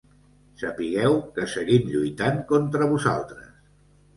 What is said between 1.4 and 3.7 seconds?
seguim lluitant contra vosaltres.